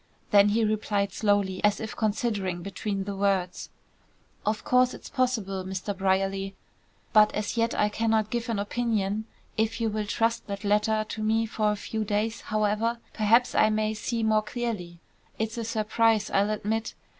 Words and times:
Then 0.31 0.49
he 0.49 0.63
replied 0.63 1.13
slowly 1.13 1.63
as 1.63 1.79
if 1.79 1.95
considering 1.95 2.63
between 2.63 3.03
the 3.03 3.15
words. 3.15 3.69
"Of 4.47 4.63
course 4.63 4.95
it's 4.95 5.09
possible, 5.11 5.63
Mr. 5.63 5.95
Brierly, 5.95 6.55
but 7.13 7.31
as 7.35 7.55
yet 7.55 7.75
I 7.75 7.87
cannot 7.89 8.31
give 8.31 8.49
an 8.49 8.57
opinion. 8.57 9.25
If 9.57 9.79
you 9.79 9.89
will 9.91 10.07
trust 10.07 10.47
that 10.47 10.63
letter 10.63 11.05
to 11.07 11.21
me 11.21 11.45
for 11.45 11.71
a 11.71 11.75
few 11.75 12.03
days, 12.03 12.41
however, 12.41 12.97
perhaps 13.13 13.53
I 13.53 13.69
may 13.69 13.93
see 13.93 14.23
more 14.23 14.41
clearly. 14.41 14.97
It's 15.37 15.59
a 15.59 15.63
surprise, 15.63 16.31
I'll 16.31 16.49
admit. 16.49 16.95